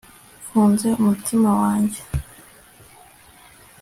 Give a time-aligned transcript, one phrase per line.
[0.41, 2.01] mfunze umutima wanjye